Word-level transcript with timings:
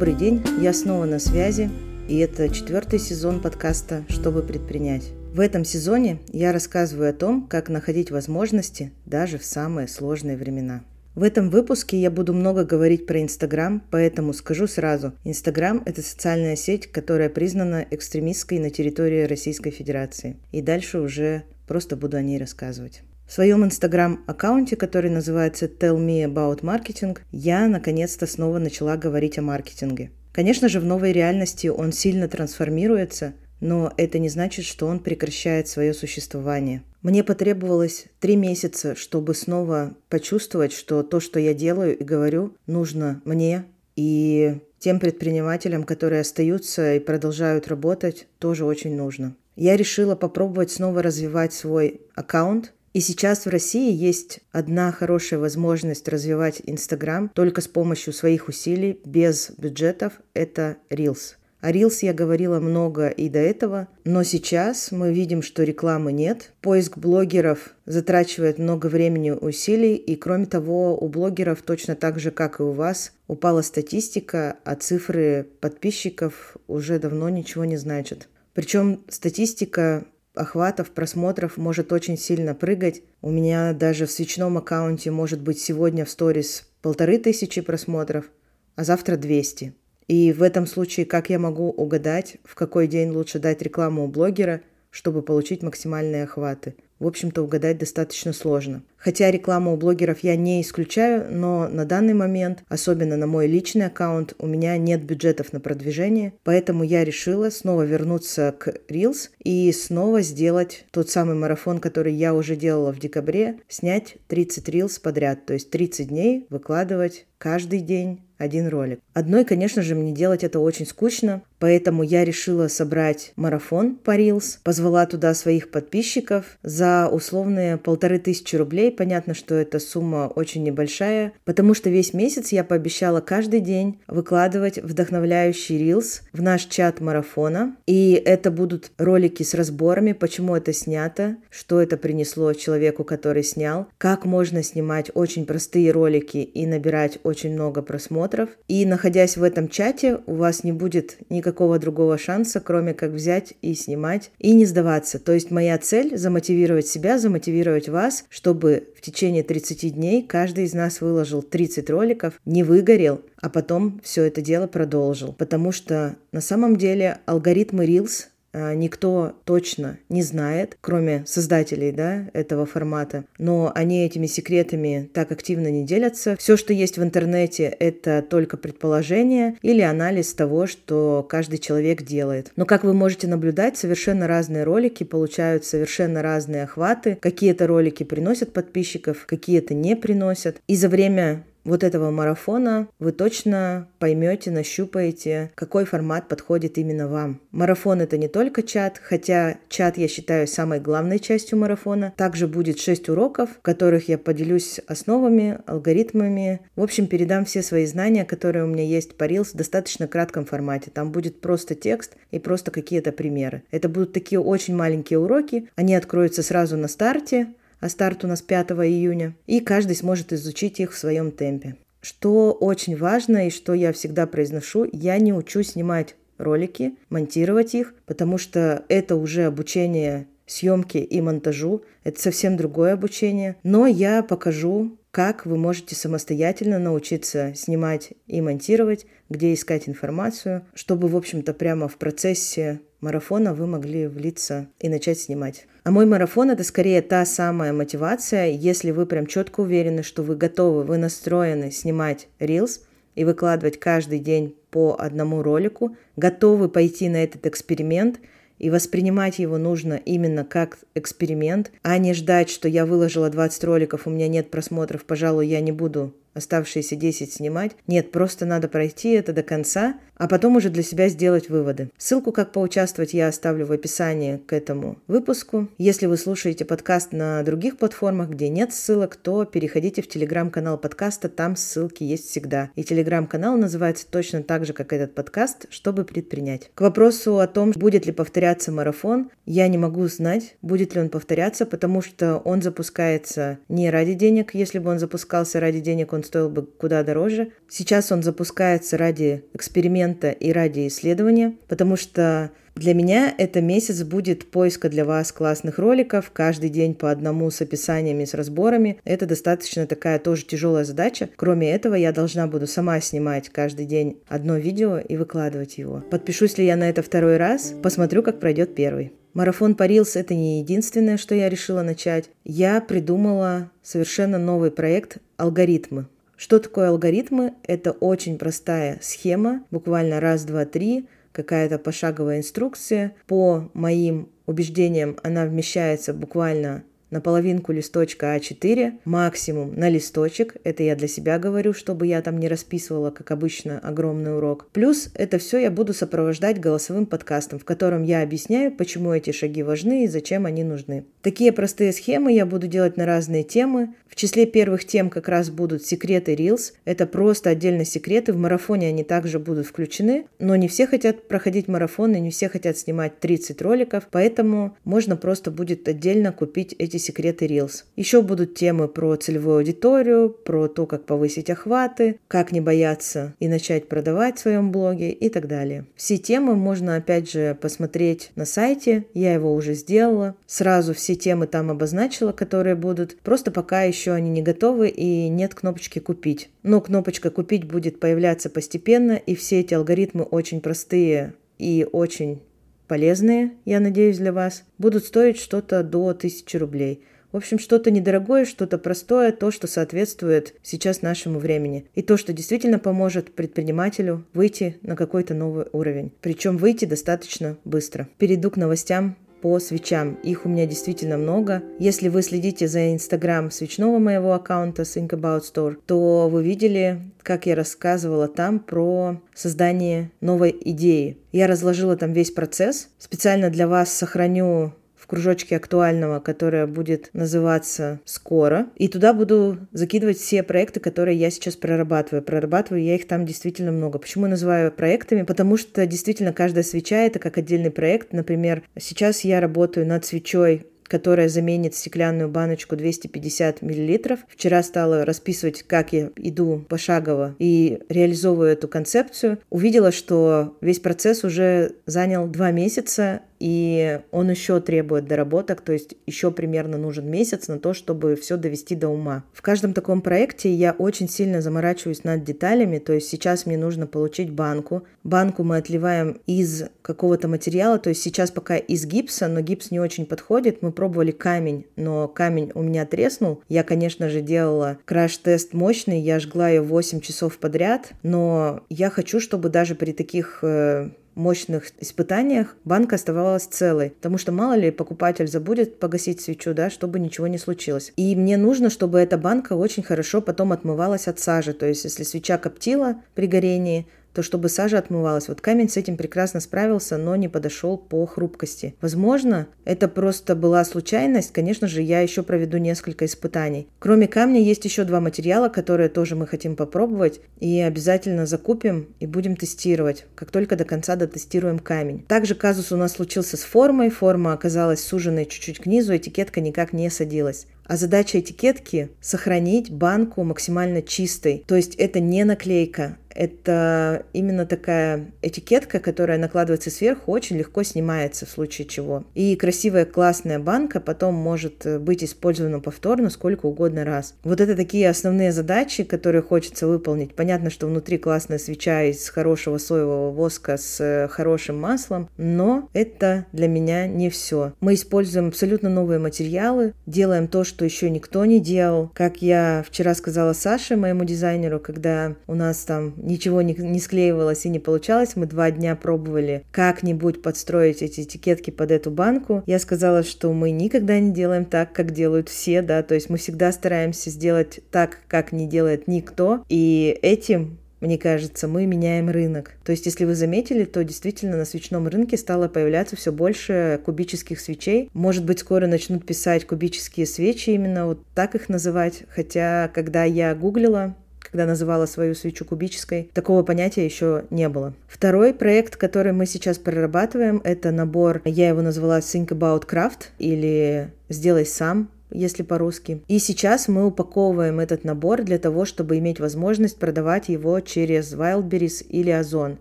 Добрый 0.00 0.16
день, 0.16 0.42
я 0.62 0.72
снова 0.72 1.04
на 1.04 1.18
связи, 1.18 1.68
и 2.08 2.16
это 2.20 2.48
четвертый 2.48 2.98
сезон 2.98 3.42
подкаста 3.42 4.02
«Чтобы 4.08 4.42
предпринять». 4.42 5.10
В 5.34 5.40
этом 5.40 5.62
сезоне 5.62 6.20
я 6.32 6.54
рассказываю 6.54 7.10
о 7.10 7.12
том, 7.12 7.46
как 7.46 7.68
находить 7.68 8.10
возможности 8.10 8.92
даже 9.04 9.36
в 9.36 9.44
самые 9.44 9.88
сложные 9.88 10.38
времена. 10.38 10.84
В 11.14 11.22
этом 11.22 11.50
выпуске 11.50 12.00
я 12.00 12.10
буду 12.10 12.32
много 12.32 12.64
говорить 12.64 13.04
про 13.04 13.20
Инстаграм, 13.20 13.82
поэтому 13.90 14.32
скажу 14.32 14.66
сразу. 14.66 15.12
Инстаграм– 15.22 15.82
это 15.84 16.00
социальная 16.00 16.56
сеть, 16.56 16.90
которая 16.90 17.28
признана 17.28 17.84
экстремистской 17.90 18.58
на 18.58 18.70
территории 18.70 19.24
Российской 19.24 19.70
Федерации. 19.70 20.38
И 20.50 20.62
дальше 20.62 21.00
уже 21.00 21.42
просто 21.66 21.94
буду 21.96 22.16
о 22.16 22.22
ней 22.22 22.38
рассказывать. 22.38 23.02
В 23.30 23.32
своем 23.32 23.64
инстаграм-аккаунте, 23.64 24.74
который 24.74 25.08
называется 25.08 25.66
Tell 25.66 26.04
Me 26.04 26.24
About 26.24 26.62
Marketing, 26.62 27.16
я 27.30 27.68
наконец-то 27.68 28.26
снова 28.26 28.58
начала 28.58 28.96
говорить 28.96 29.38
о 29.38 29.42
маркетинге. 29.42 30.10
Конечно 30.32 30.68
же, 30.68 30.80
в 30.80 30.84
новой 30.84 31.12
реальности 31.12 31.68
он 31.68 31.92
сильно 31.92 32.26
трансформируется, 32.26 33.34
но 33.60 33.92
это 33.96 34.18
не 34.18 34.28
значит, 34.28 34.64
что 34.64 34.88
он 34.88 34.98
прекращает 34.98 35.68
свое 35.68 35.94
существование. 35.94 36.82
Мне 37.02 37.22
потребовалось 37.22 38.06
три 38.18 38.34
месяца, 38.34 38.96
чтобы 38.96 39.36
снова 39.36 39.94
почувствовать, 40.08 40.72
что 40.72 41.04
то, 41.04 41.20
что 41.20 41.38
я 41.38 41.54
делаю 41.54 41.96
и 41.96 42.02
говорю, 42.02 42.56
нужно 42.66 43.22
мне 43.24 43.64
и 43.94 44.58
тем 44.80 44.98
предпринимателям, 44.98 45.84
которые 45.84 46.22
остаются 46.22 46.96
и 46.96 46.98
продолжают 46.98 47.68
работать, 47.68 48.26
тоже 48.40 48.64
очень 48.64 48.96
нужно. 48.96 49.36
Я 49.54 49.76
решила 49.76 50.16
попробовать 50.16 50.72
снова 50.72 51.00
развивать 51.00 51.52
свой 51.52 52.00
аккаунт, 52.16 52.72
и 52.92 53.00
сейчас 53.00 53.46
в 53.46 53.48
России 53.48 53.92
есть 53.92 54.40
одна 54.50 54.90
хорошая 54.90 55.38
возможность 55.38 56.08
развивать 56.08 56.60
Инстаграм 56.66 57.28
только 57.28 57.60
с 57.60 57.68
помощью 57.68 58.12
своих 58.12 58.48
усилий, 58.48 59.00
без 59.04 59.50
бюджетов. 59.56 60.14
Это 60.34 60.76
Reels. 60.90 61.36
О 61.60 61.70
Reels 61.72 61.98
я 62.00 62.14
говорила 62.14 62.58
много 62.58 63.08
и 63.08 63.28
до 63.28 63.38
этого, 63.38 63.86
но 64.04 64.22
сейчас 64.22 64.92
мы 64.92 65.12
видим, 65.12 65.42
что 65.42 65.62
рекламы 65.62 66.10
нет. 66.10 66.52
Поиск 66.62 66.96
блогеров 66.96 67.74
затрачивает 67.84 68.58
много 68.58 68.86
времени 68.86 69.28
и 69.28 69.32
усилий, 69.32 69.94
и 69.94 70.16
кроме 70.16 70.46
того, 70.46 70.96
у 70.98 71.08
блогеров 71.08 71.60
точно 71.60 71.96
так 71.96 72.18
же, 72.18 72.30
как 72.30 72.60
и 72.60 72.62
у 72.62 72.72
вас, 72.72 73.12
упала 73.28 73.60
статистика, 73.60 74.56
а 74.64 74.74
цифры 74.74 75.46
подписчиков 75.60 76.56
уже 76.66 76.98
давно 76.98 77.28
ничего 77.28 77.66
не 77.66 77.76
значат. 77.76 78.28
Причем 78.54 79.04
статистика 79.08 80.06
охватов, 80.34 80.90
просмотров 80.90 81.56
может 81.56 81.92
очень 81.92 82.16
сильно 82.16 82.54
прыгать. 82.54 83.02
У 83.22 83.30
меня 83.30 83.72
даже 83.72 84.06
в 84.06 84.10
свечном 84.10 84.58
аккаунте 84.58 85.10
может 85.10 85.40
быть 85.40 85.60
сегодня 85.60 86.04
в 86.04 86.10
сторис 86.10 86.68
полторы 86.82 87.18
тысячи 87.18 87.60
просмотров, 87.60 88.30
а 88.76 88.84
завтра 88.84 89.16
200. 89.16 89.74
И 90.08 90.32
в 90.32 90.42
этом 90.42 90.66
случае 90.66 91.06
как 91.06 91.30
я 91.30 91.38
могу 91.38 91.70
угадать, 91.70 92.38
в 92.44 92.54
какой 92.54 92.88
день 92.88 93.10
лучше 93.10 93.38
дать 93.38 93.62
рекламу 93.62 94.04
у 94.04 94.08
блогера, 94.08 94.62
чтобы 94.90 95.22
получить 95.22 95.62
максимальные 95.62 96.24
охваты? 96.24 96.74
В 97.00 97.06
общем-то, 97.06 97.42
угадать 97.42 97.78
достаточно 97.78 98.32
сложно. 98.32 98.82
Хотя 98.96 99.30
рекламу 99.30 99.72
у 99.72 99.76
блогеров 99.76 100.20
я 100.20 100.36
не 100.36 100.60
исключаю, 100.60 101.26
но 101.34 101.68
на 101.68 101.86
данный 101.86 102.12
момент, 102.12 102.62
особенно 102.68 103.16
на 103.16 103.26
мой 103.26 103.46
личный 103.46 103.86
аккаунт, 103.86 104.34
у 104.38 104.46
меня 104.46 104.76
нет 104.76 105.02
бюджетов 105.02 105.54
на 105.54 105.60
продвижение, 105.60 106.34
поэтому 106.44 106.84
я 106.84 107.02
решила 107.02 107.48
снова 107.48 107.82
вернуться 107.82 108.54
к 108.56 108.68
Reels 108.88 109.30
и 109.42 109.72
снова 109.72 110.20
сделать 110.20 110.84
тот 110.90 111.08
самый 111.08 111.34
марафон, 111.34 111.80
который 111.80 112.12
я 112.12 112.34
уже 112.34 112.56
делала 112.56 112.92
в 112.92 113.00
декабре, 113.00 113.60
снять 113.68 114.16
30 114.28 114.68
Reels 114.68 115.00
подряд, 115.00 115.46
то 115.46 115.54
есть 115.54 115.70
30 115.70 116.08
дней 116.08 116.46
выкладывать 116.50 117.24
каждый 117.38 117.80
день 117.80 118.20
один 118.36 118.68
ролик. 118.68 119.00
Одной, 119.12 119.44
конечно 119.44 119.82
же, 119.82 119.94
мне 119.94 120.12
делать 120.12 120.44
это 120.44 120.60
очень 120.60 120.86
скучно, 120.86 121.42
поэтому 121.58 122.02
я 122.02 122.24
решила 122.24 122.68
собрать 122.68 123.32
марафон 123.36 123.96
по 123.96 124.16
Reels, 124.18 124.58
позвала 124.62 125.04
туда 125.06 125.34
своих 125.34 125.70
подписчиков 125.70 126.58
за 126.62 126.89
условные 127.10 127.76
полторы 127.76 128.18
тысячи 128.18 128.56
рублей. 128.56 128.90
Понятно, 128.90 129.34
что 129.34 129.54
эта 129.54 129.78
сумма 129.78 130.30
очень 130.34 130.62
небольшая, 130.62 131.32
потому 131.44 131.74
что 131.74 131.90
весь 131.90 132.14
месяц 132.14 132.52
я 132.52 132.64
пообещала 132.64 133.20
каждый 133.20 133.60
день 133.60 134.00
выкладывать 134.06 134.78
вдохновляющий 134.78 135.78
Reels 135.78 136.22
в 136.32 136.42
наш 136.42 136.64
чат 136.64 137.00
марафона. 137.00 137.76
И 137.86 138.12
это 138.24 138.50
будут 138.50 138.90
ролики 138.98 139.42
с 139.42 139.54
разборами, 139.54 140.12
почему 140.12 140.56
это 140.56 140.72
снято, 140.72 141.36
что 141.50 141.80
это 141.80 141.96
принесло 141.96 142.52
человеку, 142.52 143.04
который 143.04 143.42
снял, 143.42 143.88
как 143.98 144.24
можно 144.24 144.62
снимать 144.62 145.10
очень 145.14 145.46
простые 145.46 145.90
ролики 145.90 146.38
и 146.38 146.66
набирать 146.66 147.18
очень 147.22 147.52
много 147.52 147.82
просмотров. 147.82 148.50
И 148.68 148.84
находясь 148.86 149.36
в 149.36 149.42
этом 149.42 149.68
чате, 149.68 150.20
у 150.26 150.34
вас 150.34 150.64
не 150.64 150.72
будет 150.72 151.18
никакого 151.28 151.78
другого 151.78 152.18
шанса, 152.18 152.60
кроме 152.60 152.94
как 152.94 153.10
взять 153.10 153.54
и 153.62 153.74
снимать 153.74 154.30
и 154.38 154.54
не 154.54 154.66
сдаваться. 154.66 155.18
То 155.18 155.32
есть 155.32 155.50
моя 155.50 155.78
цель– 155.78 156.16
замотивировать 156.18 156.79
себя, 156.88 157.18
замотивировать 157.18 157.88
вас, 157.88 158.24
чтобы 158.28 158.88
в 158.96 159.00
течение 159.00 159.42
30 159.42 159.94
дней 159.94 160.22
каждый 160.22 160.64
из 160.64 160.74
нас 160.74 161.00
выложил 161.00 161.42
30 161.42 161.88
роликов, 161.90 162.34
не 162.44 162.62
выгорел, 162.62 163.22
а 163.40 163.48
потом 163.48 164.00
все 164.02 164.24
это 164.24 164.40
дело 164.40 164.66
продолжил. 164.66 165.32
Потому 165.32 165.72
что 165.72 166.16
на 166.32 166.40
самом 166.40 166.76
деле 166.76 167.18
алгоритмы 167.26 167.86
Reels 167.86 168.26
никто 168.52 169.34
точно 169.44 169.98
не 170.08 170.22
знает, 170.22 170.76
кроме 170.80 171.24
создателей 171.26 171.92
да, 171.92 172.28
этого 172.32 172.66
формата. 172.66 173.24
Но 173.38 173.72
они 173.74 174.04
этими 174.04 174.26
секретами 174.26 175.08
так 175.12 175.32
активно 175.32 175.70
не 175.70 175.84
делятся. 175.84 176.36
Все, 176.36 176.56
что 176.56 176.72
есть 176.72 176.98
в 176.98 177.02
интернете, 177.02 177.64
это 177.78 178.22
только 178.22 178.56
предположение 178.56 179.56
или 179.62 179.80
анализ 179.80 180.34
того, 180.34 180.66
что 180.66 181.26
каждый 181.28 181.58
человек 181.58 182.02
делает. 182.02 182.52
Но, 182.56 182.66
как 182.66 182.84
вы 182.84 182.92
можете 182.92 183.26
наблюдать, 183.26 183.76
совершенно 183.76 184.26
разные 184.26 184.64
ролики 184.64 185.04
получают 185.04 185.64
совершенно 185.64 186.22
разные 186.22 186.64
охваты. 186.64 187.16
Какие-то 187.20 187.66
ролики 187.66 188.04
приносят 188.04 188.52
подписчиков, 188.52 189.26
какие-то 189.26 189.74
не 189.74 189.96
приносят. 189.96 190.60
И 190.66 190.76
за 190.76 190.88
время 190.88 191.44
вот 191.64 191.84
этого 191.84 192.10
марафона 192.10 192.88
вы 192.98 193.12
точно 193.12 193.88
поймете, 193.98 194.50
нащупаете, 194.50 195.52
какой 195.54 195.84
формат 195.84 196.28
подходит 196.28 196.78
именно 196.78 197.08
вам. 197.08 197.40
Марафон 197.50 198.00
это 198.00 198.16
не 198.18 198.28
только 198.28 198.62
чат, 198.62 199.00
хотя 199.02 199.58
чат 199.68 199.98
я 199.98 200.08
считаю 200.08 200.46
самой 200.46 200.80
главной 200.80 201.18
частью 201.18 201.58
марафона. 201.58 202.12
Также 202.16 202.46
будет 202.48 202.78
6 202.78 203.08
уроков, 203.08 203.50
в 203.58 203.62
которых 203.62 204.08
я 204.08 204.18
поделюсь 204.18 204.80
основами, 204.86 205.58
алгоритмами. 205.66 206.60
В 206.76 206.82
общем, 206.82 207.06
передам 207.06 207.44
все 207.44 207.62
свои 207.62 207.86
знания, 207.86 208.24
которые 208.24 208.64
у 208.64 208.68
меня 208.68 208.84
есть 208.84 209.16
по 209.16 209.24
Reels 209.24 209.52
в 209.52 209.56
достаточно 209.56 210.08
кратком 210.08 210.44
формате. 210.44 210.90
Там 210.92 211.12
будет 211.12 211.40
просто 211.40 211.74
текст 211.74 212.16
и 212.30 212.38
просто 212.38 212.70
какие-то 212.70 213.12
примеры. 213.12 213.62
Это 213.70 213.88
будут 213.88 214.12
такие 214.12 214.40
очень 214.40 214.74
маленькие 214.74 215.18
уроки. 215.18 215.68
Они 215.76 215.94
откроются 215.94 216.42
сразу 216.42 216.76
на 216.76 216.88
старте, 216.88 217.48
а 217.80 217.88
старт 217.88 218.24
у 218.24 218.28
нас 218.28 218.42
5 218.42 218.70
июня, 218.70 219.34
и 219.46 219.60
каждый 219.60 219.96
сможет 219.96 220.32
изучить 220.32 220.80
их 220.80 220.92
в 220.92 220.98
своем 220.98 221.32
темпе. 221.32 221.76
Что 222.00 222.52
очень 222.52 222.96
важно 222.96 223.46
и 223.46 223.50
что 223.50 223.74
я 223.74 223.92
всегда 223.92 224.26
произношу, 224.26 224.88
я 224.92 225.18
не 225.18 225.32
учу 225.32 225.62
снимать 225.62 226.14
ролики, 226.38 226.94
монтировать 227.10 227.74
их, 227.74 227.94
потому 228.06 228.38
что 228.38 228.84
это 228.88 229.16
уже 229.16 229.44
обучение 229.44 230.26
съемке 230.50 231.00
и 231.00 231.20
монтажу. 231.20 231.82
Это 232.04 232.20
совсем 232.20 232.56
другое 232.56 232.94
обучение. 232.94 233.56
Но 233.62 233.86
я 233.86 234.22
покажу, 234.22 234.98
как 235.10 235.46
вы 235.46 235.56
можете 235.56 235.94
самостоятельно 235.94 236.78
научиться 236.78 237.52
снимать 237.54 238.12
и 238.26 238.40
монтировать, 238.40 239.06
где 239.28 239.54
искать 239.54 239.88
информацию, 239.88 240.66
чтобы, 240.74 241.08
в 241.08 241.16
общем-то, 241.16 241.54
прямо 241.54 241.88
в 241.88 241.96
процессе 241.96 242.80
марафона 243.00 243.54
вы 243.54 243.66
могли 243.66 244.06
влиться 244.06 244.68
и 244.80 244.88
начать 244.88 245.18
снимать. 245.18 245.66
А 245.84 245.90
мой 245.90 246.06
марафон 246.06 246.50
это 246.50 246.64
скорее 246.64 247.00
та 247.00 247.24
самая 247.24 247.72
мотивация, 247.72 248.48
если 248.50 248.90
вы 248.90 249.06
прям 249.06 249.26
четко 249.26 249.60
уверены, 249.60 250.02
что 250.02 250.22
вы 250.22 250.36
готовы, 250.36 250.84
вы 250.84 250.98
настроены 250.98 251.70
снимать 251.70 252.28
Reels 252.38 252.80
и 253.14 253.24
выкладывать 253.24 253.80
каждый 253.80 254.18
день 254.18 254.54
по 254.70 254.96
одному 254.98 255.42
ролику, 255.42 255.96
готовы 256.16 256.68
пойти 256.68 257.08
на 257.08 257.22
этот 257.22 257.46
эксперимент– 257.46 258.18
и 258.60 258.70
воспринимать 258.70 259.40
его 259.40 259.58
нужно 259.58 259.94
именно 259.94 260.44
как 260.44 260.78
эксперимент, 260.94 261.72
а 261.82 261.98
не 261.98 262.14
ждать, 262.14 262.50
что 262.50 262.68
я 262.68 262.86
выложила 262.86 263.28
20 263.30 263.64
роликов, 263.64 264.06
у 264.06 264.10
меня 264.10 264.28
нет 264.28 264.50
просмотров, 264.50 265.04
пожалуй, 265.04 265.48
я 265.48 265.60
не 265.60 265.72
буду 265.72 266.14
оставшиеся 266.34 266.94
10 266.94 267.32
снимать. 267.32 267.72
Нет, 267.86 268.12
просто 268.12 268.46
надо 268.46 268.68
пройти 268.68 269.10
это 269.10 269.32
до 269.32 269.42
конца, 269.42 269.98
а 270.20 270.28
потом 270.28 270.56
уже 270.56 270.68
для 270.68 270.82
себя 270.82 271.08
сделать 271.08 271.48
выводы. 271.48 271.88
Ссылку, 271.96 272.30
как 272.30 272.52
поучаствовать, 272.52 273.14
я 273.14 273.28
оставлю 273.28 273.64
в 273.64 273.72
описании 273.72 274.36
к 274.36 274.52
этому 274.52 274.98
выпуску. 275.08 275.68
Если 275.78 276.04
вы 276.04 276.18
слушаете 276.18 276.66
подкаст 276.66 277.12
на 277.12 277.42
других 277.42 277.78
платформах, 277.78 278.28
где 278.28 278.50
нет 278.50 278.74
ссылок, 278.74 279.16
то 279.16 279.46
переходите 279.46 280.02
в 280.02 280.08
телеграм-канал 280.08 280.76
подкаста, 280.76 281.30
там 281.30 281.56
ссылки 281.56 282.04
есть 282.04 282.28
всегда. 282.28 282.68
И 282.76 282.84
телеграм-канал 282.84 283.56
называется 283.56 284.06
точно 284.06 284.42
так 284.42 284.66
же, 284.66 284.74
как 284.74 284.92
этот 284.92 285.14
подкаст, 285.14 285.64
чтобы 285.70 286.04
предпринять. 286.04 286.70
К 286.74 286.82
вопросу 286.82 287.38
о 287.38 287.46
том, 287.46 287.72
будет 287.74 288.04
ли 288.04 288.12
повторяться 288.12 288.70
марафон, 288.70 289.30
я 289.46 289.68
не 289.68 289.78
могу 289.78 290.06
знать, 290.06 290.56
будет 290.60 290.94
ли 290.94 291.00
он 291.00 291.08
повторяться, 291.08 291.64
потому 291.64 292.02
что 292.02 292.36
он 292.44 292.60
запускается 292.60 293.58
не 293.70 293.90
ради 293.90 294.12
денег. 294.12 294.54
Если 294.54 294.80
бы 294.80 294.90
он 294.90 294.98
запускался 294.98 295.60
ради 295.60 295.80
денег, 295.80 296.12
он 296.12 296.24
стоил 296.24 296.50
бы 296.50 296.66
куда 296.66 297.02
дороже. 297.04 297.52
Сейчас 297.70 298.12
он 298.12 298.22
запускается 298.22 298.98
ради 298.98 299.44
эксперимента 299.54 300.09
и 300.12 300.52
ради 300.52 300.88
исследования, 300.88 301.54
потому 301.68 301.96
что 301.96 302.50
для 302.76 302.94
меня 302.94 303.34
это 303.36 303.60
месяц 303.60 304.02
будет 304.04 304.50
поиска 304.50 304.88
для 304.88 305.04
вас 305.04 305.32
классных 305.32 305.78
роликов, 305.78 306.30
каждый 306.32 306.70
день 306.70 306.94
по 306.94 307.10
одному 307.10 307.50
с 307.50 307.60
описаниями, 307.60 308.24
с 308.24 308.34
разборами. 308.34 308.98
Это 309.04 309.26
достаточно 309.26 309.86
такая 309.86 310.18
тоже 310.18 310.44
тяжелая 310.44 310.84
задача. 310.84 311.28
Кроме 311.36 311.72
этого, 311.72 311.94
я 311.94 312.12
должна 312.12 312.46
буду 312.46 312.66
сама 312.66 313.00
снимать 313.00 313.48
каждый 313.48 313.86
день 313.86 314.18
одно 314.28 314.56
видео 314.56 314.98
и 314.98 315.16
выкладывать 315.16 315.78
его. 315.78 316.02
Подпишусь 316.10 316.58
ли 316.58 316.64
я 316.64 316.76
на 316.76 316.88
это 316.88 317.02
второй 317.02 317.36
раз, 317.36 317.74
посмотрю, 317.82 318.22
как 318.22 318.40
пройдет 318.40 318.74
первый. 318.74 319.12
Марафон 319.34 319.74
по 319.74 319.84
это 319.84 320.34
не 320.34 320.60
единственное, 320.60 321.16
что 321.16 321.34
я 321.34 321.48
решила 321.48 321.82
начать. 321.82 322.30
Я 322.44 322.80
придумала 322.80 323.70
совершенно 323.82 324.38
новый 324.38 324.70
проект 324.70 325.18
«Алгоритмы». 325.36 326.06
Что 326.40 326.58
такое 326.58 326.88
алгоритмы? 326.88 327.52
Это 327.64 327.92
очень 327.92 328.38
простая 328.38 328.98
схема, 329.02 329.62
буквально 329.70 330.20
раз, 330.20 330.44
два, 330.44 330.64
три, 330.64 331.06
какая-то 331.32 331.78
пошаговая 331.78 332.38
инструкция. 332.38 333.14
По 333.26 333.70
моим 333.74 334.30
убеждениям 334.46 335.18
она 335.22 335.44
вмещается 335.44 336.14
буквально 336.14 336.82
на 337.10 337.20
половинку 337.20 337.72
листочка 337.72 338.36
А4, 338.36 338.94
максимум 339.04 339.74
на 339.74 339.88
листочек. 339.88 340.56
Это 340.64 340.82
я 340.82 340.96
для 340.96 341.08
себя 341.08 341.38
говорю, 341.38 341.72
чтобы 341.72 342.06
я 342.06 342.22
там 342.22 342.38
не 342.38 342.48
расписывала, 342.48 343.10
как 343.10 343.30
обычно, 343.30 343.78
огромный 343.78 344.36
урок. 344.36 344.68
Плюс 344.72 345.10
это 345.14 345.38
все 345.38 345.58
я 345.58 345.70
буду 345.70 345.92
сопровождать 345.92 346.60
голосовым 346.60 347.06
подкастом, 347.06 347.58
в 347.58 347.64
котором 347.64 348.02
я 348.02 348.22
объясняю, 348.22 348.72
почему 348.72 349.12
эти 349.12 349.32
шаги 349.32 349.62
важны 349.62 350.04
и 350.04 350.08
зачем 350.08 350.46
они 350.46 350.64
нужны. 350.64 351.04
Такие 351.22 351.52
простые 351.52 351.92
схемы 351.92 352.32
я 352.32 352.46
буду 352.46 352.66
делать 352.66 352.96
на 352.96 353.06
разные 353.06 353.42
темы. 353.42 353.94
В 354.08 354.16
числе 354.16 354.46
первых 354.46 354.84
тем 354.84 355.10
как 355.10 355.28
раз 355.28 355.50
будут 355.50 355.84
секреты 355.84 356.34
Reels. 356.34 356.72
Это 356.84 357.06
просто 357.06 357.50
отдельно 357.50 357.84
секреты. 357.84 358.32
В 358.32 358.36
марафоне 358.36 358.88
они 358.88 359.04
также 359.04 359.38
будут 359.38 359.66
включены. 359.66 360.26
Но 360.38 360.56
не 360.56 360.66
все 360.66 360.86
хотят 360.86 361.28
проходить 361.28 361.68
марафон 361.68 362.14
и 362.14 362.20
не 362.20 362.30
все 362.30 362.48
хотят 362.48 362.76
снимать 362.76 363.20
30 363.20 363.60
роликов. 363.62 364.08
Поэтому 364.10 364.76
можно 364.84 365.16
просто 365.16 365.50
будет 365.50 365.86
отдельно 365.88 366.32
купить 366.32 366.74
эти 366.78 366.96
секреты 367.00 367.46
Reels. 367.46 367.84
Еще 367.96 368.22
будут 368.22 368.54
темы 368.54 368.88
про 368.88 369.16
целевую 369.16 369.58
аудиторию, 369.58 370.30
про 370.30 370.68
то, 370.68 370.86
как 370.86 371.04
повысить 371.04 371.50
охваты, 371.50 372.20
как 372.28 372.52
не 372.52 372.60
бояться 372.60 373.34
и 373.40 373.48
начать 373.48 373.88
продавать 373.88 374.38
в 374.38 374.42
своем 374.42 374.70
блоге 374.70 375.10
и 375.10 375.28
так 375.28 375.48
далее. 375.48 375.86
Все 375.96 376.18
темы 376.18 376.54
можно 376.54 376.96
опять 376.96 377.30
же 377.30 377.56
посмотреть 377.60 378.30
на 378.36 378.44
сайте. 378.44 379.06
Я 379.14 379.34
его 379.34 379.54
уже 379.54 379.74
сделала. 379.74 380.36
Сразу 380.46 380.94
все 380.94 381.14
темы 381.14 381.46
там 381.46 381.70
обозначила, 381.70 382.32
которые 382.32 382.74
будут. 382.74 383.16
Просто 383.20 383.50
пока 383.50 383.82
еще 383.82 384.12
они 384.12 384.30
не 384.30 384.42
готовы 384.42 384.88
и 384.88 385.28
нет 385.28 385.54
кнопочки 385.54 385.98
«Купить». 385.98 386.50
Но 386.62 386.80
кнопочка 386.80 387.30
«Купить» 387.30 387.64
будет 387.64 388.00
появляться 388.00 388.50
постепенно, 388.50 389.12
и 389.12 389.34
все 389.34 389.60
эти 389.60 389.74
алгоритмы 389.74 390.24
очень 390.24 390.60
простые 390.60 391.34
и 391.58 391.86
очень 391.90 392.40
полезные, 392.90 393.52
я 393.64 393.78
надеюсь, 393.78 394.18
для 394.18 394.32
вас, 394.32 394.64
будут 394.76 395.04
стоить 395.04 395.38
что-то 395.38 395.84
до 395.84 396.08
1000 396.08 396.58
рублей. 396.58 397.04
В 397.30 397.36
общем, 397.36 397.60
что-то 397.60 397.92
недорогое, 397.92 398.44
что-то 398.44 398.78
простое, 398.78 399.30
то, 399.30 399.52
что 399.52 399.68
соответствует 399.68 400.56
сейчас 400.64 401.00
нашему 401.00 401.38
времени. 401.38 401.86
И 401.94 402.02
то, 402.02 402.16
что 402.16 402.32
действительно 402.32 402.80
поможет 402.80 403.32
предпринимателю 403.32 404.26
выйти 404.34 404.78
на 404.82 404.96
какой-то 404.96 405.34
новый 405.34 405.66
уровень. 405.70 406.10
Причем 406.20 406.56
выйти 406.56 406.84
достаточно 406.84 407.56
быстро. 407.64 408.08
Перейду 408.18 408.50
к 408.50 408.56
новостям 408.56 409.16
по 409.40 409.58
свечам. 409.58 410.14
Их 410.22 410.44
у 410.44 410.48
меня 410.48 410.66
действительно 410.66 411.16
много. 411.16 411.62
Если 411.78 412.08
вы 412.08 412.22
следите 412.22 412.68
за 412.68 412.92
инстаграм 412.92 413.50
свечного 413.50 413.98
моего 413.98 414.32
аккаунта 414.32 414.82
Think 414.82 415.10
About 415.10 415.42
Store, 415.42 415.76
то 415.86 416.28
вы 416.28 416.42
видели, 416.42 417.00
как 417.22 417.46
я 417.46 417.54
рассказывала 417.54 418.28
там 418.28 418.60
про 418.60 419.20
создание 419.34 420.10
новой 420.20 420.56
идеи. 420.60 421.18
Я 421.32 421.46
разложила 421.46 421.96
там 421.96 422.12
весь 422.12 422.30
процесс. 422.30 422.88
Специально 422.98 423.50
для 423.50 423.68
вас 423.68 423.92
сохраню 423.92 424.72
кружочке 425.10 425.56
актуального, 425.56 426.20
которое 426.20 426.68
будет 426.68 427.10
называться 427.12 428.00
«Скоро». 428.04 428.68
И 428.76 428.86
туда 428.86 429.12
буду 429.12 429.58
закидывать 429.72 430.18
все 430.18 430.44
проекты, 430.44 430.78
которые 430.78 431.18
я 431.18 431.30
сейчас 431.30 431.56
прорабатываю. 431.56 432.22
Прорабатываю 432.22 432.82
я 432.84 432.94
их 432.94 433.08
там 433.08 433.26
действительно 433.26 433.72
много. 433.72 433.98
Почему 433.98 434.28
называю 434.28 434.70
проектами? 434.70 435.22
Потому 435.22 435.56
что 435.56 435.84
действительно 435.84 436.32
каждая 436.32 436.62
свеча— 436.62 436.96
это 436.98 437.18
как 437.18 437.38
отдельный 437.38 437.72
проект. 437.72 438.12
Например, 438.12 438.62
сейчас 438.78 439.22
я 439.22 439.40
работаю 439.40 439.84
над 439.86 440.04
свечой 440.04 440.66
которая 440.90 441.28
заменит 441.28 441.76
стеклянную 441.76 442.28
баночку 442.28 442.74
250 442.74 443.62
мл. 443.62 444.18
Вчера 444.28 444.60
стала 444.62 445.04
расписывать, 445.04 445.62
как 445.62 445.92
я 445.92 446.10
иду 446.16 446.66
пошагово 446.68 447.36
и 447.38 447.78
реализовываю 447.88 448.50
эту 448.50 448.66
концепцию. 448.66 449.38
Увидела, 449.50 449.92
что 449.92 450.58
весь 450.60 450.80
процесс 450.80 451.22
уже 451.22 451.76
занял 451.86 452.26
два 452.26 452.50
месяца, 452.50 453.20
и 453.40 454.00
он 454.12 454.30
еще 454.30 454.60
требует 454.60 455.08
доработок, 455.08 455.62
то 455.62 455.72
есть 455.72 455.96
еще 456.06 456.30
примерно 456.30 456.76
нужен 456.76 457.10
месяц 457.10 457.48
на 457.48 457.58
то, 457.58 457.72
чтобы 457.72 458.14
все 458.14 458.36
довести 458.36 458.76
до 458.76 458.88
ума. 458.88 459.24
В 459.32 459.42
каждом 459.42 459.72
таком 459.72 460.02
проекте 460.02 460.52
я 460.52 460.72
очень 460.72 461.08
сильно 461.08 461.40
заморачиваюсь 461.40 462.04
над 462.04 462.22
деталями, 462.22 462.78
то 462.78 462.92
есть 462.92 463.08
сейчас 463.08 463.46
мне 463.46 463.56
нужно 463.56 463.86
получить 463.86 464.30
банку. 464.30 464.84
Банку 465.02 465.42
мы 465.42 465.56
отливаем 465.56 466.20
из 466.26 466.64
какого-то 466.82 467.28
материала, 467.28 467.78
то 467.78 467.88
есть 467.88 468.02
сейчас 468.02 468.30
пока 468.30 468.56
из 468.56 468.84
гипса, 468.84 469.28
но 469.28 469.40
гипс 469.40 469.70
не 469.70 469.80
очень 469.80 470.04
подходит. 470.04 470.60
Мы 470.60 470.72
пробовали 470.72 471.10
камень, 471.10 471.66
но 471.76 472.08
камень 472.08 472.52
у 472.54 472.62
меня 472.62 472.84
треснул. 472.84 473.42
Я, 473.48 473.62
конечно 473.62 474.10
же, 474.10 474.20
делала 474.20 474.78
краш-тест 474.84 475.54
мощный, 475.54 476.00
я 476.00 476.20
жгла 476.20 476.50
ее 476.50 476.60
8 476.60 477.00
часов 477.00 477.38
подряд, 477.38 477.92
но 478.02 478.60
я 478.68 478.90
хочу, 478.90 479.20
чтобы 479.20 479.48
даже 479.48 479.74
при 479.74 479.92
таких 479.92 480.40
э, 480.42 480.90
мощных 481.20 481.70
испытаниях 481.78 482.56
банка 482.64 482.96
оставалась 482.96 483.44
целой, 483.44 483.90
потому 483.90 484.18
что 484.18 484.32
мало 484.32 484.54
ли 484.54 484.70
покупатель 484.70 485.28
забудет 485.28 485.78
погасить 485.78 486.20
свечу, 486.20 486.54
да, 486.54 486.70
чтобы 486.70 486.98
ничего 486.98 487.26
не 487.26 487.38
случилось. 487.38 487.92
И 487.96 488.16
мне 488.16 488.36
нужно, 488.36 488.70
чтобы 488.70 488.98
эта 488.98 489.18
банка 489.18 489.52
очень 489.52 489.82
хорошо 489.82 490.20
потом 490.20 490.52
отмывалась 490.52 491.06
от 491.06 491.20
сажи, 491.20 491.52
то 491.52 491.66
есть 491.66 491.84
если 491.84 492.02
свеча 492.02 492.38
коптила 492.38 492.96
при 493.14 493.26
горении, 493.26 493.86
то 494.12 494.22
чтобы 494.22 494.48
сажа 494.48 494.78
отмывалась. 494.78 495.28
Вот 495.28 495.40
камень 495.40 495.68
с 495.68 495.76
этим 495.76 495.96
прекрасно 495.96 496.40
справился, 496.40 496.96
но 496.96 497.16
не 497.16 497.28
подошел 497.28 497.76
по 497.76 498.04
хрупкости. 498.06 498.74
Возможно, 498.80 499.46
это 499.64 499.88
просто 499.88 500.34
была 500.34 500.64
случайность. 500.64 501.32
Конечно 501.32 501.68
же, 501.68 501.82
я 501.82 502.00
еще 502.00 502.22
проведу 502.22 502.58
несколько 502.58 503.04
испытаний. 503.04 503.68
Кроме 503.78 504.08
камня 504.08 504.40
есть 504.40 504.64
еще 504.64 504.84
два 504.84 505.00
материала, 505.00 505.48
которые 505.48 505.88
тоже 505.88 506.16
мы 506.16 506.26
хотим 506.26 506.56
попробовать. 506.56 507.20
И 507.38 507.60
обязательно 507.60 508.26
закупим 508.26 508.88
и 509.00 509.06
будем 509.06 509.36
тестировать. 509.36 510.06
Как 510.14 510.30
только 510.30 510.56
до 510.56 510.64
конца 510.64 510.96
дотестируем 510.96 511.58
камень. 511.58 512.04
Также 512.06 512.34
казус 512.34 512.72
у 512.72 512.76
нас 512.76 512.92
случился 512.92 513.36
с 513.36 513.42
формой. 513.42 513.90
Форма 513.90 514.32
оказалась 514.32 514.84
суженной 514.84 515.26
чуть-чуть 515.26 515.60
к 515.60 515.66
низу, 515.66 515.96
этикетка 515.96 516.40
никак 516.40 516.72
не 516.72 516.90
садилась. 516.90 517.46
А 517.64 517.76
задача 517.76 518.18
этикетки– 518.18 518.90
сохранить 519.00 519.70
банку 519.70 520.24
максимально 520.24 520.82
чистой. 520.82 521.44
То 521.46 521.54
есть 521.54 521.76
это 521.76 522.00
не 522.00 522.24
наклейка, 522.24 522.96
это 523.14 524.04
именно 524.12 524.46
такая 524.46 525.10
этикетка, 525.22 525.78
которая 525.78 526.18
накладывается 526.18 526.70
сверху, 526.70 527.12
очень 527.12 527.36
легко 527.36 527.62
снимается 527.62 528.26
в 528.26 528.30
случае 528.30 528.66
чего. 528.66 529.04
И 529.14 529.36
красивая 529.36 529.84
классная 529.84 530.38
банка 530.38 530.80
потом 530.80 531.14
может 531.14 531.66
э, 531.66 531.78
быть 531.78 532.04
использована 532.04 532.60
повторно 532.60 533.10
сколько 533.10 533.46
угодно 533.46 533.84
раз. 533.84 534.14
Вот 534.22 534.40
это 534.40 534.56
такие 534.56 534.88
основные 534.88 535.32
задачи, 535.32 535.84
которые 535.84 536.22
хочется 536.22 536.66
выполнить. 536.66 537.14
Понятно, 537.14 537.50
что 537.50 537.66
внутри 537.66 537.98
классная 537.98 538.38
свеча 538.38 538.84
из 538.84 539.08
хорошего 539.08 539.58
соевого 539.58 540.10
воска 540.10 540.56
с 540.56 540.80
э, 540.80 541.08
хорошим 541.08 541.58
маслом, 541.58 542.08
но 542.16 542.68
это 542.72 543.26
для 543.32 543.48
меня 543.48 543.86
не 543.86 544.10
все. 544.10 544.52
Мы 544.60 544.74
используем 544.74 545.28
абсолютно 545.28 545.68
новые 545.68 545.98
материалы, 545.98 546.74
делаем 546.86 547.28
то, 547.28 547.44
что 547.44 547.64
еще 547.64 547.90
никто 547.90 548.24
не 548.24 548.40
делал. 548.40 548.90
Как 548.94 549.22
я 549.22 549.64
вчера 549.66 549.94
сказала 549.94 550.32
Саше, 550.32 550.76
моему 550.76 551.04
дизайнеру, 551.04 551.60
когда 551.60 552.14
у 552.26 552.34
нас 552.34 552.58
там 552.64 552.94
ничего 553.02 553.42
не, 553.42 553.54
не 553.54 553.80
склеивалось 553.80 554.46
и 554.46 554.48
не 554.48 554.58
получалось. 554.58 555.16
Мы 555.16 555.26
два 555.26 555.50
дня 555.50 555.76
пробовали 555.76 556.44
как-нибудь 556.50 557.22
подстроить 557.22 557.82
эти 557.82 558.02
этикетки 558.02 558.50
под 558.50 558.70
эту 558.70 558.90
банку. 558.90 559.42
Я 559.46 559.58
сказала, 559.58 560.02
что 560.02 560.32
мы 560.32 560.50
никогда 560.50 560.98
не 560.98 561.12
делаем 561.12 561.44
так, 561.44 561.72
как 561.72 561.92
делают 561.92 562.28
все, 562.28 562.62
да, 562.62 562.82
то 562.82 562.94
есть 562.94 563.10
мы 563.10 563.18
всегда 563.18 563.52
стараемся 563.52 564.10
сделать 564.10 564.60
так, 564.70 564.98
как 565.08 565.32
не 565.32 565.46
делает 565.48 565.88
никто, 565.88 566.44
и 566.48 566.98
этим 567.02 567.58
мне 567.80 567.96
кажется, 567.96 568.46
мы 568.46 568.66
меняем 568.66 569.08
рынок. 569.08 569.52
То 569.64 569.72
есть, 569.72 569.86
если 569.86 570.04
вы 570.04 570.14
заметили, 570.14 570.64
то 570.64 570.84
действительно 570.84 571.38
на 571.38 571.46
свечном 571.46 571.88
рынке 571.88 572.18
стало 572.18 572.46
появляться 572.48 572.94
все 572.94 573.10
больше 573.10 573.80
кубических 573.84 574.38
свечей. 574.38 574.90
Может 574.92 575.24
быть, 575.24 575.38
скоро 575.38 575.66
начнут 575.66 576.04
писать 576.04 576.46
кубические 576.46 577.06
свечи, 577.06 577.50
именно 577.50 577.86
вот 577.86 578.04
так 578.14 578.34
их 578.34 578.50
называть. 578.50 579.04
Хотя, 579.08 579.70
когда 579.72 580.04
я 580.04 580.34
гуглила, 580.34 580.94
когда 581.30 581.46
называла 581.46 581.86
свою 581.86 582.14
свечу 582.14 582.44
кубической, 582.44 583.10
такого 583.12 583.42
понятия 583.42 583.84
еще 583.84 584.24
не 584.30 584.48
было. 584.48 584.74
Второй 584.86 585.32
проект, 585.34 585.76
который 585.76 586.12
мы 586.12 586.26
сейчас 586.26 586.58
прорабатываем, 586.58 587.40
это 587.44 587.70
набор, 587.70 588.22
я 588.24 588.48
его 588.48 588.62
назвала 588.62 588.98
Think 588.98 589.28
About 589.28 589.66
Craft 589.66 590.08
или 590.18 590.90
«Сделай 591.08 591.46
сам», 591.46 591.88
если 592.12 592.42
по-русски. 592.42 593.02
И 593.08 593.18
сейчас 593.18 593.68
мы 593.68 593.86
упаковываем 593.86 594.60
этот 594.60 594.84
набор 594.84 595.22
для 595.22 595.38
того, 595.38 595.64
чтобы 595.64 595.98
иметь 595.98 596.20
возможность 596.20 596.78
продавать 596.78 597.28
его 597.28 597.60
через 597.60 598.12
Wildberries 598.14 598.84
или 598.88 599.10
Озон. 599.10 599.58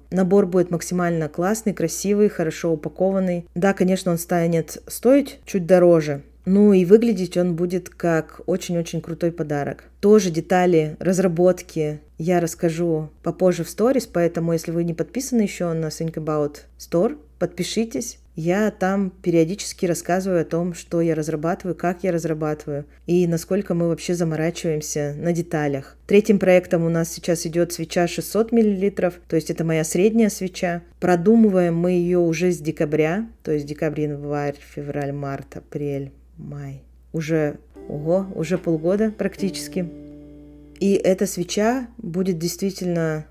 Набор 0.12 0.46
будет 0.48 0.72
максимально 0.72 1.30
классный, 1.30 1.74
красивый, 1.74 2.30
хорошо 2.30 2.74
упакованный. 2.74 3.46
Да, 3.56 3.74
конечно, 3.74 4.12
он 4.12 4.18
станет 4.18 4.82
стоить 4.88 5.40
чуть 5.46 5.66
дороже, 5.66 6.24
ну 6.52 6.74
и 6.74 6.84
выглядеть 6.84 7.38
он 7.38 7.56
будет 7.56 7.90
как 7.90 8.42
очень-очень 8.48 9.02
крутой 9.02 9.32
подарок. 9.32 9.84
Тоже 10.00 10.32
детали 10.32 10.98
разработки 11.00 12.00
я 12.18 12.40
расскажу 12.40 13.12
попозже 13.22 13.64
в 13.64 13.70
сторис, 13.70 14.08
поэтому 14.08 14.54
если 14.54 14.72
вы 14.72 14.84
не 14.84 14.96
подписаны 14.96 15.42
еще 15.42 15.72
на 15.74 15.90
Think 15.90 16.16
About 16.16 16.62
Store, 16.80 17.20
подпишитесь. 17.38 18.18
Я 18.36 18.72
там 18.72 19.12
периодически 19.12 19.86
рассказываю 19.86 20.42
о 20.42 20.46
том, 20.46 20.74
что 20.74 21.02
я 21.02 21.14
разрабатываю, 21.14 21.76
как 21.76 22.04
я 22.04 22.12
разрабатываю 22.12 22.86
и 23.06 23.28
насколько 23.28 23.76
мы 23.76 23.88
вообще 23.88 24.16
заморачиваемся 24.16 25.14
на 25.20 25.34
деталях. 25.34 25.98
Третьим 26.08 26.40
проектом 26.40 26.84
у 26.84 26.90
нас 26.90 27.14
сейчас 27.14 27.46
идет 27.46 27.74
свеча 27.74 28.08
600 28.08 28.52
мл, 28.54 28.92
то 29.28 29.36
есть 29.36 29.52
это 29.52 29.64
моя 29.64 29.84
средняя 29.84 30.30
свеча. 30.30 30.82
Продумываем 31.00 31.76
мы 31.76 31.92
ее 31.92 32.18
уже 32.18 32.52
с 32.52 32.58
декабря, 32.58 33.28
то 33.44 33.52
есть 33.52 33.68
декабрь, 33.68 34.02
январь, 34.02 34.56
февраль, 34.74 35.12
март, 35.12 35.58
апрель, 35.58 36.12
май. 36.40 36.82
Уже, 37.14 37.58
ого, 37.88 38.26
уже 38.36 38.58
полгода 38.58 39.12
практически. 39.12 39.88
И 40.80 40.94
эта 40.94 41.28
свеча 41.28 41.88
будет 41.98 42.40
действительно 42.40 43.26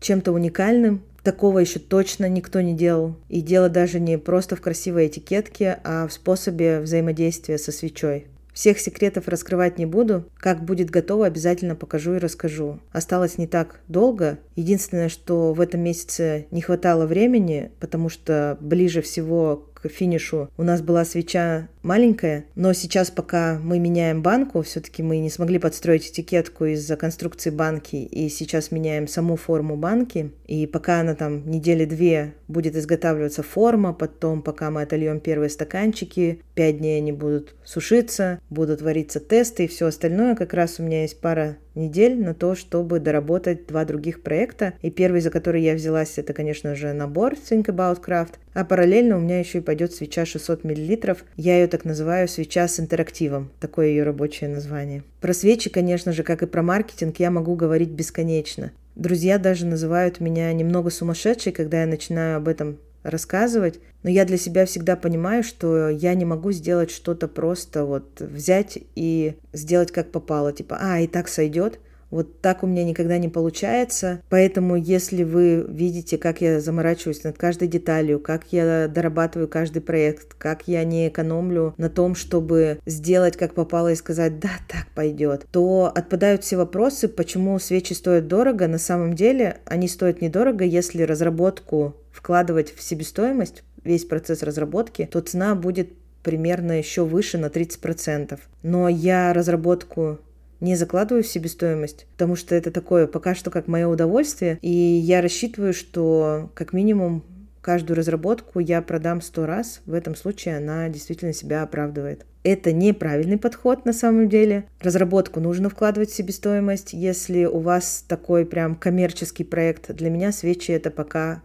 чем-то 0.00 0.32
уникальным. 0.32 1.02
Такого 1.22 1.58
еще 1.58 1.78
точно 1.78 2.28
никто 2.28 2.60
не 2.60 2.74
делал. 2.74 3.16
И 3.28 3.40
дело 3.40 3.68
даже 3.68 4.00
не 4.00 4.18
просто 4.18 4.56
в 4.56 4.60
красивой 4.60 5.06
этикетке, 5.06 5.78
а 5.84 6.06
в 6.06 6.12
способе 6.12 6.80
взаимодействия 6.80 7.58
со 7.58 7.72
свечой. 7.72 8.26
Всех 8.52 8.78
секретов 8.78 9.26
раскрывать 9.26 9.78
не 9.78 9.86
буду. 9.86 10.24
Как 10.36 10.64
будет 10.64 10.88
готово, 10.88 11.26
обязательно 11.26 11.74
покажу 11.74 12.14
и 12.14 12.18
расскажу. 12.18 12.78
Осталось 12.92 13.36
не 13.36 13.48
так 13.48 13.80
долго. 13.88 14.38
Единственное, 14.54 15.08
что 15.08 15.52
в 15.52 15.60
этом 15.60 15.80
месяце 15.80 16.46
не 16.52 16.62
хватало 16.62 17.06
времени, 17.06 17.72
потому 17.80 18.08
что 18.08 18.56
ближе 18.60 19.02
всего 19.02 19.68
к 19.74 19.88
финишу 19.88 20.50
у 20.56 20.62
нас 20.62 20.82
была 20.82 21.04
свеча 21.04 21.68
маленькая, 21.84 22.46
но 22.54 22.72
сейчас, 22.72 23.10
пока 23.10 23.60
мы 23.62 23.78
меняем 23.78 24.22
банку, 24.22 24.62
все-таки 24.62 25.02
мы 25.02 25.18
не 25.18 25.30
смогли 25.30 25.58
подстроить 25.58 26.08
этикетку 26.08 26.64
из-за 26.64 26.96
конструкции 26.96 27.50
банки, 27.50 27.96
и 27.96 28.28
сейчас 28.28 28.72
меняем 28.72 29.06
саму 29.06 29.36
форму 29.36 29.76
банки, 29.76 30.32
и 30.46 30.66
пока 30.66 31.00
она 31.00 31.14
там 31.14 31.48
недели 31.48 31.84
две 31.84 32.34
будет 32.48 32.74
изготавливаться 32.74 33.42
форма, 33.42 33.92
потом, 33.92 34.42
пока 34.42 34.70
мы 34.70 34.82
отольем 34.82 35.20
первые 35.20 35.50
стаканчики, 35.50 36.40
пять 36.54 36.78
дней 36.78 36.98
они 36.98 37.12
будут 37.12 37.54
сушиться, 37.64 38.40
будут 38.50 38.82
вариться 38.82 39.20
тесты 39.20 39.64
и 39.64 39.68
все 39.68 39.86
остальное, 39.86 40.34
как 40.34 40.54
раз 40.54 40.80
у 40.80 40.82
меня 40.82 41.02
есть 41.02 41.20
пара 41.20 41.56
недель 41.74 42.20
на 42.22 42.34
то, 42.34 42.54
чтобы 42.54 43.00
доработать 43.00 43.66
два 43.66 43.84
других 43.84 44.22
проекта. 44.22 44.74
И 44.82 44.90
первый, 44.90 45.20
за 45.20 45.30
который 45.30 45.62
я 45.62 45.74
взялась, 45.74 46.18
это, 46.18 46.32
конечно 46.32 46.74
же, 46.74 46.92
набор 46.92 47.34
Think 47.34 47.66
About 47.66 48.02
Craft. 48.04 48.34
А 48.52 48.64
параллельно 48.64 49.16
у 49.16 49.20
меня 49.20 49.40
еще 49.40 49.58
и 49.58 49.62
пойдет 49.62 49.92
свеча 49.92 50.24
600 50.24 50.64
мл. 50.64 51.16
Я 51.36 51.58
ее 51.58 51.66
так 51.74 51.84
называю 51.84 52.28
свеча 52.28 52.68
с 52.68 52.78
интерактивом. 52.78 53.50
Такое 53.58 53.88
ее 53.88 54.04
рабочее 54.04 54.48
название. 54.48 55.02
Про 55.20 55.34
свечи, 55.34 55.68
конечно 55.68 56.12
же, 56.12 56.22
как 56.22 56.44
и 56.44 56.46
про 56.46 56.62
маркетинг, 56.62 57.16
я 57.18 57.32
могу 57.32 57.56
говорить 57.56 57.88
бесконечно. 57.88 58.70
Друзья 58.94 59.38
даже 59.38 59.66
называют 59.66 60.20
меня 60.20 60.52
немного 60.52 60.90
сумасшедшей, 60.90 61.50
когда 61.50 61.80
я 61.80 61.88
начинаю 61.88 62.36
об 62.36 62.46
этом 62.46 62.78
рассказывать, 63.02 63.80
но 64.04 64.10
я 64.10 64.24
для 64.24 64.36
себя 64.36 64.66
всегда 64.66 64.94
понимаю, 64.94 65.42
что 65.42 65.88
я 65.88 66.14
не 66.14 66.24
могу 66.24 66.52
сделать 66.52 66.92
что-то 66.92 67.26
просто 67.26 67.84
вот 67.84 68.20
взять 68.20 68.78
и 68.94 69.34
сделать 69.52 69.90
как 69.90 70.12
попало, 70.12 70.52
типа, 70.52 70.78
а, 70.80 71.00
и 71.00 71.08
так 71.08 71.26
сойдет. 71.26 71.80
Вот 72.14 72.40
так 72.40 72.62
у 72.62 72.68
меня 72.68 72.84
никогда 72.84 73.18
не 73.18 73.28
получается. 73.28 74.22
Поэтому, 74.28 74.76
если 74.76 75.24
вы 75.24 75.66
видите, 75.68 76.16
как 76.16 76.40
я 76.40 76.60
заморачиваюсь 76.60 77.24
над 77.24 77.36
каждой 77.36 77.66
деталью, 77.66 78.20
как 78.20 78.52
я 78.52 78.86
дорабатываю 78.86 79.48
каждый 79.48 79.82
проект, 79.82 80.34
как 80.34 80.68
я 80.68 80.84
не 80.84 81.08
экономлю 81.08 81.74
на 81.76 81.90
том, 81.90 82.14
чтобы 82.14 82.78
сделать 82.86 83.36
как 83.36 83.54
попало 83.54 83.90
и 83.90 83.96
сказать, 83.96 84.38
да, 84.38 84.50
так 84.68 84.86
пойдет, 84.94 85.44
то 85.50 85.90
отпадают 85.92 86.44
все 86.44 86.56
вопросы, 86.56 87.08
почему 87.08 87.58
свечи 87.58 87.94
стоят 87.94 88.28
дорого. 88.28 88.68
На 88.68 88.78
самом 88.78 89.14
деле 89.14 89.56
они 89.64 89.88
стоят 89.88 90.20
недорого, 90.20 90.62
если 90.62 91.02
разработку 91.02 91.96
вкладывать 92.12 92.72
в 92.76 92.80
себестоимость, 92.80 93.64
весь 93.82 94.04
процесс 94.04 94.44
разработки, 94.44 95.08
то 95.10 95.20
цена 95.20 95.56
будет 95.56 95.88
примерно 96.22 96.78
еще 96.78 97.04
выше 97.04 97.38
на 97.38 97.46
30%. 97.46 98.38
Но 98.62 98.88
я 98.88 99.32
разработку 99.32 100.20
не 100.60 100.76
закладываю 100.76 101.22
в 101.22 101.28
себестоимость, 101.28 102.06
потому 102.12 102.36
что 102.36 102.54
это 102.54 102.70
такое 102.70 103.06
пока 103.06 103.34
что 103.34 103.50
как 103.50 103.68
мое 103.68 103.86
удовольствие, 103.86 104.58
и 104.62 104.70
я 104.70 105.22
рассчитываю, 105.22 105.72
что 105.72 106.50
как 106.54 106.72
минимум 106.72 107.24
каждую 107.60 107.96
разработку 107.96 108.60
я 108.60 108.82
продам 108.82 109.22
сто 109.22 109.46
раз, 109.46 109.80
в 109.86 109.94
этом 109.94 110.14
случае 110.14 110.58
она 110.58 110.88
действительно 110.88 111.32
себя 111.32 111.62
оправдывает. 111.62 112.26
Это 112.42 112.72
неправильный 112.72 113.38
подход 113.38 113.86
на 113.86 113.94
самом 113.94 114.28
деле. 114.28 114.66
Разработку 114.80 115.40
нужно 115.40 115.70
вкладывать 115.70 116.10
в 116.10 116.14
себестоимость. 116.14 116.92
Если 116.92 117.46
у 117.46 117.60
вас 117.60 118.04
такой 118.06 118.44
прям 118.44 118.74
коммерческий 118.74 119.44
проект, 119.44 119.90
для 119.94 120.10
меня 120.10 120.30
свечи 120.30 120.70
это 120.70 120.90
пока 120.90 121.42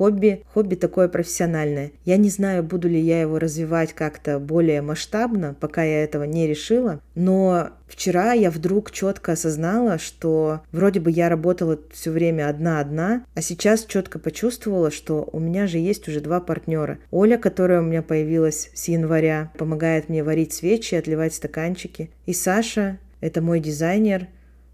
хобби, 0.00 0.44
хобби 0.54 0.76
такое 0.76 1.08
профессиональное. 1.08 1.92
Я 2.06 2.16
не 2.16 2.30
знаю, 2.30 2.62
буду 2.62 2.88
ли 2.88 2.98
я 2.98 3.20
его 3.20 3.38
развивать 3.38 3.92
как-то 3.92 4.38
более 4.38 4.80
масштабно, 4.80 5.54
пока 5.60 5.82
я 5.82 6.02
этого 6.02 6.24
не 6.24 6.46
решила, 6.46 7.02
но 7.14 7.68
вчера 7.86 8.32
я 8.32 8.50
вдруг 8.50 8.92
четко 8.92 9.32
осознала, 9.32 9.98
что 9.98 10.62
вроде 10.72 11.00
бы 11.00 11.10
я 11.10 11.28
работала 11.28 11.78
все 11.92 12.12
время 12.12 12.48
одна-одна, 12.48 13.26
а 13.34 13.42
сейчас 13.42 13.84
четко 13.84 14.18
почувствовала, 14.18 14.90
что 14.90 15.28
у 15.32 15.38
меня 15.38 15.66
же 15.66 15.76
есть 15.76 16.08
уже 16.08 16.20
два 16.20 16.40
партнера. 16.40 16.96
Оля, 17.10 17.36
которая 17.36 17.82
у 17.82 17.84
меня 17.84 18.00
появилась 18.00 18.70
с 18.72 18.88
января, 18.88 19.52
помогает 19.58 20.08
мне 20.08 20.24
варить 20.24 20.54
свечи, 20.54 20.94
отливать 20.94 21.34
стаканчики, 21.34 22.08
и 22.24 22.32
Саша, 22.32 22.96
это 23.20 23.42
мой 23.42 23.60
дизайнер, 23.60 24.28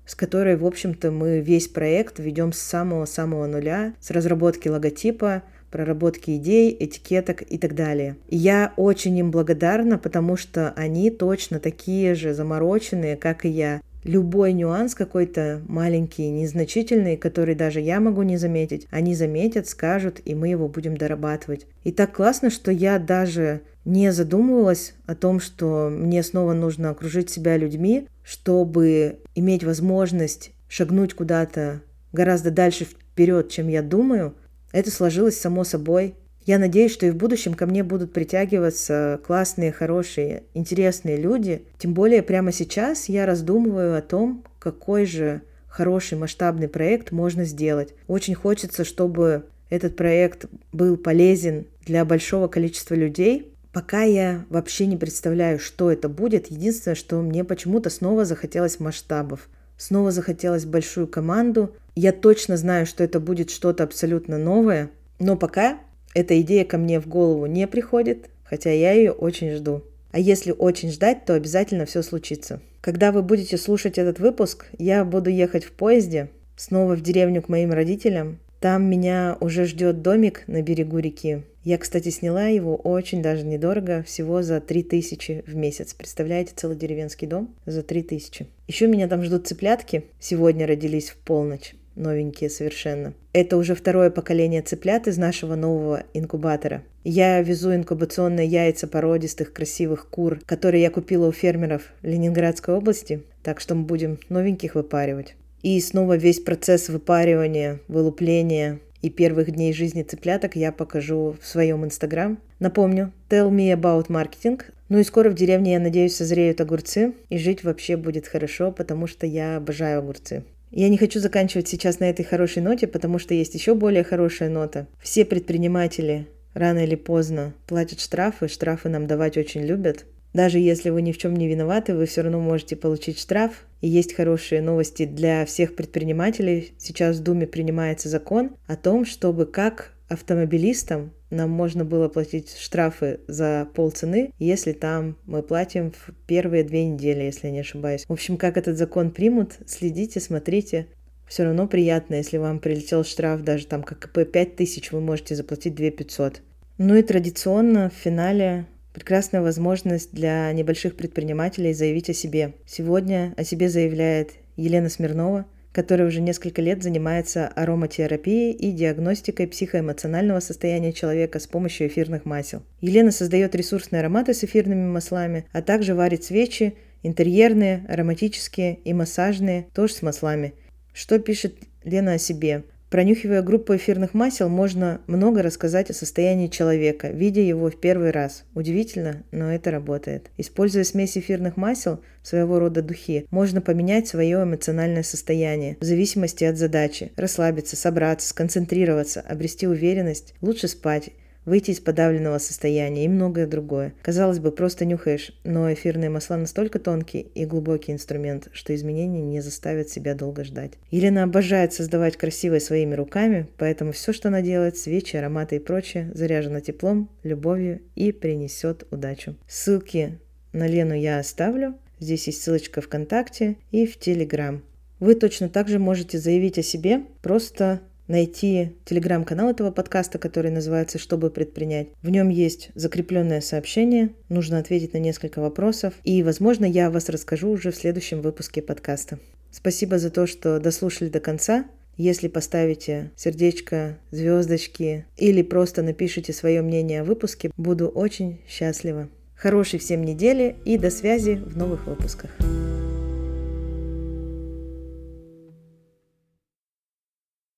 с 0.06 0.14
которой, 0.14 0.56
в 0.56 0.64
общем-то, 0.64 1.10
мы 1.10 1.40
весь 1.40 1.68
проект 1.68 2.18
ведем 2.18 2.52
с 2.52 2.58
самого-самого 2.58 3.46
нуля, 3.46 3.94
с 4.00 4.10
разработки 4.10 4.68
логотипа, 4.68 5.42
проработки 5.70 6.36
идей, 6.36 6.74
этикеток 6.78 7.42
и 7.42 7.58
так 7.58 7.74
далее. 7.74 8.16
И 8.28 8.36
я 8.36 8.72
очень 8.76 9.18
им 9.18 9.30
благодарна, 9.30 9.98
потому 9.98 10.36
что 10.36 10.72
они 10.76 11.10
точно 11.10 11.58
такие 11.58 12.14
же 12.14 12.32
замороченные, 12.32 13.16
как 13.16 13.44
и 13.44 13.48
я. 13.48 13.80
Любой 14.06 14.52
нюанс 14.52 14.94
какой-то 14.94 15.62
маленький, 15.66 16.30
незначительный, 16.30 17.16
который 17.16 17.56
даже 17.56 17.80
я 17.80 17.98
могу 17.98 18.22
не 18.22 18.36
заметить, 18.36 18.86
они 18.90 19.16
заметят, 19.16 19.66
скажут, 19.66 20.20
и 20.24 20.34
мы 20.34 20.48
его 20.48 20.68
будем 20.68 20.96
дорабатывать. 20.96 21.66
И 21.82 21.90
так 21.90 22.14
классно, 22.14 22.50
что 22.50 22.70
я 22.70 23.00
даже 23.00 23.62
не 23.84 24.12
задумывалась 24.12 24.94
о 25.06 25.16
том, 25.16 25.40
что 25.40 25.88
мне 25.90 26.22
снова 26.22 26.52
нужно 26.52 26.90
окружить 26.90 27.30
себя 27.30 27.56
людьми, 27.56 28.06
чтобы 28.22 29.18
иметь 29.34 29.64
возможность 29.64 30.52
шагнуть 30.68 31.14
куда-то 31.14 31.82
гораздо 32.12 32.52
дальше 32.52 32.84
вперед, 32.84 33.48
чем 33.50 33.66
я 33.66 33.82
думаю, 33.82 34.34
это 34.70 34.90
сложилось 34.90 35.40
само 35.40 35.64
собой. 35.64 36.14
Я 36.46 36.58
надеюсь, 36.58 36.92
что 36.92 37.06
и 37.06 37.10
в 37.10 37.16
будущем 37.16 37.54
ко 37.54 37.66
мне 37.66 37.82
будут 37.82 38.12
притягиваться 38.12 39.20
классные, 39.26 39.72
хорошие, 39.72 40.44
интересные 40.54 41.16
люди. 41.16 41.64
Тем 41.76 41.92
более 41.92 42.22
прямо 42.22 42.52
сейчас 42.52 43.08
я 43.08 43.26
раздумываю 43.26 43.98
о 43.98 44.02
том, 44.02 44.44
какой 44.60 45.06
же 45.06 45.42
хороший 45.66 46.16
масштабный 46.16 46.68
проект 46.68 47.10
можно 47.10 47.44
сделать. 47.44 47.94
Очень 48.06 48.36
хочется, 48.36 48.84
чтобы 48.84 49.46
этот 49.70 49.96
проект 49.96 50.46
был 50.72 50.96
полезен 50.96 51.66
для 51.84 52.04
большого 52.04 52.48
количества 52.48 52.94
людей, 52.94 53.52
Пока 53.76 54.04
я 54.04 54.46
вообще 54.48 54.86
не 54.86 54.96
представляю, 54.96 55.58
что 55.58 55.90
это 55.90 56.08
будет. 56.08 56.50
Единственное, 56.50 56.94
что 56.94 57.20
мне 57.20 57.44
почему-то 57.44 57.90
снова 57.90 58.24
захотелось 58.24 58.80
масштабов. 58.80 59.50
Снова 59.76 60.12
захотелось 60.12 60.64
большую 60.64 61.06
команду. 61.06 61.74
Я 61.94 62.12
точно 62.12 62.56
знаю, 62.56 62.86
что 62.86 63.04
это 63.04 63.20
будет 63.20 63.50
что-то 63.50 63.84
абсолютно 63.84 64.38
новое. 64.38 64.88
Но 65.18 65.36
пока 65.36 65.78
эта 66.16 66.40
идея 66.40 66.64
ко 66.64 66.78
мне 66.78 66.98
в 66.98 67.06
голову 67.06 67.44
не 67.44 67.66
приходит, 67.66 68.30
хотя 68.42 68.70
я 68.70 68.92
ее 68.92 69.12
очень 69.12 69.50
жду. 69.50 69.82
А 70.12 70.18
если 70.18 70.50
очень 70.50 70.90
ждать, 70.90 71.26
то 71.26 71.34
обязательно 71.34 71.84
все 71.84 72.02
случится. 72.02 72.62
Когда 72.80 73.12
вы 73.12 73.22
будете 73.22 73.58
слушать 73.58 73.98
этот 73.98 74.18
выпуск, 74.18 74.64
я 74.78 75.04
буду 75.04 75.28
ехать 75.28 75.64
в 75.64 75.72
поезде. 75.72 76.30
снова 76.56 76.96
в 76.96 77.02
деревню 77.02 77.42
к 77.42 77.50
моим 77.50 77.70
родителям. 77.70 78.38
Там 78.60 78.84
меня 78.84 79.36
уже 79.40 79.66
ждет 79.66 80.00
домик 80.00 80.44
на 80.46 80.62
берегу 80.62 81.00
реки. 81.00 81.42
Я, 81.64 81.76
кстати, 81.76 82.08
сняла 82.08 82.46
его 82.46 82.76
очень 82.76 83.20
даже 83.20 83.44
недорого, 83.44 84.02
всего 84.04 84.40
за 84.40 84.62
3000 84.62 85.44
в 85.46 85.54
месяц. 85.54 85.92
Представляете, 85.92 86.52
целый 86.56 86.78
деревенский 86.78 87.26
дом 87.26 87.54
за 87.66 87.82
3000. 87.82 88.46
Еще 88.68 88.86
меня 88.86 89.06
там 89.06 89.22
ждут 89.22 89.46
цыплятки. 89.46 90.04
Сегодня 90.18 90.66
родились 90.66 91.10
в 91.10 91.16
полночь 91.16 91.74
новенькие 91.96 92.50
совершенно. 92.50 93.14
Это 93.32 93.56
уже 93.56 93.74
второе 93.74 94.10
поколение 94.10 94.62
цыплят 94.62 95.08
из 95.08 95.18
нашего 95.18 95.56
нового 95.56 96.04
инкубатора. 96.14 96.82
Я 97.02 97.40
везу 97.42 97.74
инкубационные 97.74 98.46
яйца 98.46 98.86
породистых 98.86 99.52
красивых 99.52 100.08
кур, 100.08 100.40
которые 100.46 100.82
я 100.82 100.90
купила 100.90 101.26
у 101.28 101.32
фермеров 101.32 101.82
Ленинградской 102.02 102.74
области, 102.74 103.22
так 103.42 103.60
что 103.60 103.74
мы 103.74 103.84
будем 103.84 104.18
новеньких 104.28 104.74
выпаривать. 104.74 105.34
И 105.62 105.80
снова 105.80 106.16
весь 106.16 106.40
процесс 106.40 106.88
выпаривания, 106.88 107.80
вылупления 107.88 108.78
и 109.02 109.10
первых 109.10 109.50
дней 109.50 109.72
жизни 109.72 110.02
цыпляток 110.02 110.56
я 110.56 110.72
покажу 110.72 111.36
в 111.40 111.46
своем 111.46 111.84
инстаграм. 111.84 112.38
Напомню, 112.58 113.12
tell 113.28 113.50
me 113.50 113.72
about 113.72 114.08
marketing. 114.08 114.62
Ну 114.88 114.98
и 114.98 115.04
скоро 115.04 115.30
в 115.30 115.34
деревне, 115.34 115.72
я 115.72 115.80
надеюсь, 115.80 116.16
созреют 116.16 116.60
огурцы, 116.60 117.14
и 117.28 117.38
жить 117.38 117.64
вообще 117.64 117.96
будет 117.96 118.26
хорошо, 118.26 118.70
потому 118.70 119.06
что 119.06 119.26
я 119.26 119.56
обожаю 119.56 119.98
огурцы. 119.98 120.44
Я 120.70 120.88
не 120.88 120.98
хочу 120.98 121.20
заканчивать 121.20 121.68
сейчас 121.68 122.00
на 122.00 122.10
этой 122.10 122.24
хорошей 122.24 122.62
ноте, 122.62 122.86
потому 122.86 123.18
что 123.18 123.34
есть 123.34 123.54
еще 123.54 123.74
более 123.74 124.04
хорошая 124.04 124.48
нота. 124.48 124.86
Все 125.00 125.24
предприниматели 125.24 126.26
рано 126.54 126.84
или 126.84 126.94
поздно 126.94 127.54
платят 127.66 128.00
штрафы, 128.00 128.48
штрафы 128.48 128.88
нам 128.88 129.06
давать 129.06 129.36
очень 129.36 129.62
любят. 129.62 130.06
Даже 130.32 130.58
если 130.58 130.90
вы 130.90 131.00
ни 131.00 131.12
в 131.12 131.18
чем 131.18 131.34
не 131.34 131.48
виноваты, 131.48 131.94
вы 131.94 132.04
все 132.04 132.20
равно 132.20 132.40
можете 132.40 132.76
получить 132.76 133.18
штраф. 133.18 133.64
И 133.80 133.88
есть 133.88 134.14
хорошие 134.14 134.60
новости 134.60 135.06
для 135.06 135.46
всех 135.46 135.74
предпринимателей. 135.76 136.74
Сейчас 136.76 137.16
в 137.16 137.22
Думе 137.22 137.46
принимается 137.46 138.10
закон 138.10 138.50
о 138.66 138.76
том, 138.76 139.06
чтобы 139.06 139.46
как 139.46 139.92
автомобилистам 140.08 141.12
нам 141.30 141.50
можно 141.50 141.84
было 141.84 142.08
платить 142.08 142.56
штрафы 142.56 143.20
за 143.26 143.68
полцены, 143.74 144.32
если 144.38 144.72
там 144.72 145.16
мы 145.26 145.42
платим 145.42 145.92
в 145.92 146.10
первые 146.26 146.64
две 146.64 146.86
недели, 146.86 147.24
если 147.24 147.48
я 147.48 147.52
не 147.52 147.60
ошибаюсь. 147.60 148.04
В 148.06 148.12
общем, 148.12 148.36
как 148.36 148.56
этот 148.56 148.76
закон 148.76 149.10
примут, 149.10 149.58
следите, 149.66 150.20
смотрите. 150.20 150.88
Все 151.26 151.44
равно 151.44 151.66
приятно, 151.66 152.14
если 152.14 152.36
вам 152.36 152.60
прилетел 152.60 153.04
штраф 153.04 153.42
даже 153.42 153.66
там 153.66 153.82
как 153.82 153.98
КП 153.98 154.30
5000, 154.30 154.92
вы 154.92 155.00
можете 155.00 155.34
заплатить 155.34 155.74
2 155.74 155.90
500. 155.90 156.42
Ну 156.78 156.94
и 156.94 157.02
традиционно 157.02 157.90
в 157.90 157.94
финале 157.94 158.66
Прекрасная 158.96 159.42
возможность 159.42 160.14
для 160.14 160.50
небольших 160.54 160.96
предпринимателей 160.96 161.74
заявить 161.74 162.08
о 162.08 162.14
себе. 162.14 162.54
Сегодня 162.64 163.34
о 163.36 163.44
себе 163.44 163.68
заявляет 163.68 164.30
Елена 164.56 164.88
Смирнова, 164.88 165.44
которая 165.76 166.08
уже 166.08 166.22
несколько 166.22 166.62
лет 166.62 166.82
занимается 166.82 167.48
ароматерапией 167.48 168.52
и 168.52 168.72
диагностикой 168.72 169.46
психоэмоционального 169.46 170.40
состояния 170.40 170.90
человека 170.90 171.38
с 171.38 171.46
помощью 171.46 171.88
эфирных 171.88 172.24
масел. 172.24 172.62
Елена 172.80 173.10
создает 173.10 173.54
ресурсные 173.54 174.00
ароматы 174.00 174.32
с 174.32 174.42
эфирными 174.42 174.88
маслами, 174.88 175.44
а 175.52 175.60
также 175.60 175.94
варит 175.94 176.24
свечи, 176.24 176.78
интерьерные, 177.02 177.84
ароматические 177.90 178.76
и 178.86 178.94
массажные, 178.94 179.66
тоже 179.74 179.92
с 179.92 180.00
маслами. 180.00 180.54
Что 180.94 181.18
пишет 181.18 181.56
Лена 181.84 182.14
о 182.14 182.18
себе? 182.18 182.64
Пронюхивая 182.90 183.42
группу 183.42 183.74
эфирных 183.74 184.14
масел, 184.14 184.48
можно 184.48 185.00
много 185.08 185.42
рассказать 185.42 185.90
о 185.90 185.94
состоянии 185.94 186.46
человека, 186.46 187.08
видя 187.08 187.40
его 187.40 187.68
в 187.68 187.80
первый 187.80 188.12
раз. 188.12 188.44
Удивительно, 188.54 189.24
но 189.32 189.52
это 189.52 189.72
работает. 189.72 190.30
Используя 190.36 190.84
смесь 190.84 191.18
эфирных 191.18 191.56
масел, 191.56 192.00
своего 192.22 192.58
рода 192.58 192.82
духи, 192.82 193.26
можно 193.30 193.60
поменять 193.60 194.08
свое 194.08 194.42
эмоциональное 194.42 195.02
состояние 195.02 195.76
в 195.80 195.84
зависимости 195.84 196.44
от 196.44 196.58
задачи. 196.58 197.12
Расслабиться, 197.16 197.76
собраться, 197.76 198.28
сконцентрироваться, 198.28 199.20
обрести 199.20 199.66
уверенность, 199.66 200.34
лучше 200.40 200.68
спать, 200.68 201.10
выйти 201.46 201.70
из 201.70 201.80
подавленного 201.80 202.38
состояния 202.38 203.06
и 203.06 203.08
многое 203.08 203.46
другое. 203.46 203.94
Казалось 204.02 204.40
бы, 204.40 204.52
просто 204.52 204.84
нюхаешь, 204.84 205.32
но 205.44 205.72
эфирные 205.72 206.10
масла 206.10 206.36
настолько 206.36 206.78
тонкий 206.78 207.20
и 207.20 207.46
глубокий 207.46 207.92
инструмент, 207.92 208.48
что 208.52 208.74
изменения 208.74 209.22
не 209.22 209.40
заставят 209.40 209.88
себя 209.88 210.14
долго 210.14 210.44
ждать. 210.44 210.72
Елена 210.90 211.22
обожает 211.22 211.72
создавать 211.72 212.16
красивое 212.16 212.60
своими 212.60 212.94
руками, 212.94 213.48
поэтому 213.56 213.92
все, 213.92 214.12
что 214.12 214.28
она 214.28 214.42
делает, 214.42 214.76
свечи, 214.76 215.16
ароматы 215.16 215.56
и 215.56 215.60
прочее, 215.60 216.10
заряжено 216.14 216.60
теплом, 216.60 217.08
любовью 217.22 217.80
и 217.94 218.12
принесет 218.12 218.86
удачу. 218.90 219.36
Ссылки 219.48 220.18
на 220.52 220.66
Лену 220.66 220.94
я 220.94 221.18
оставлю. 221.18 221.76
Здесь 222.00 222.26
есть 222.26 222.42
ссылочка 222.42 222.80
ВКонтакте 222.80 223.56
и 223.70 223.86
в 223.86 223.98
Телеграм. 223.98 224.62
Вы 224.98 225.14
точно 225.14 225.48
так 225.48 225.68
же 225.68 225.78
можете 225.78 226.18
заявить 226.18 226.58
о 226.58 226.62
себе, 226.62 227.02
просто 227.22 227.80
найти 228.08 228.72
телеграм-канал 228.84 229.50
этого 229.50 229.70
подкаста, 229.70 230.18
который 230.18 230.50
называется 230.50 230.98
«Чтобы 230.98 231.30
предпринять». 231.30 231.88
В 232.02 232.10
нем 232.10 232.28
есть 232.28 232.70
закрепленное 232.74 233.40
сообщение, 233.40 234.10
нужно 234.28 234.58
ответить 234.58 234.92
на 234.92 234.98
несколько 234.98 235.40
вопросов, 235.40 235.94
и, 236.04 236.22
возможно, 236.22 236.64
я 236.64 236.88
о 236.88 236.90
вас 236.90 237.08
расскажу 237.08 237.50
уже 237.50 237.70
в 237.70 237.76
следующем 237.76 238.22
выпуске 238.22 238.62
подкаста. 238.62 239.18
Спасибо 239.50 239.98
за 239.98 240.10
то, 240.10 240.26
что 240.26 240.60
дослушали 240.60 241.08
до 241.08 241.20
конца. 241.20 241.66
Если 241.96 242.28
поставите 242.28 243.10
сердечко, 243.16 243.98
звездочки 244.10 245.06
или 245.16 245.40
просто 245.42 245.82
напишите 245.82 246.34
свое 246.34 246.60
мнение 246.60 247.00
о 247.00 247.04
выпуске, 247.04 247.50
буду 247.56 247.88
очень 247.88 248.40
счастлива. 248.46 249.08
Хорошей 249.34 249.78
всем 249.78 250.02
недели 250.02 250.56
и 250.64 250.76
до 250.76 250.90
связи 250.90 251.34
в 251.34 251.56
новых 251.56 251.86
выпусках. 251.86 252.30